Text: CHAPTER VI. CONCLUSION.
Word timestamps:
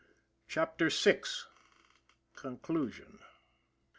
CHAPTER 0.47 0.89
VI. 0.89 1.19
CONCLUSION. 2.35 3.19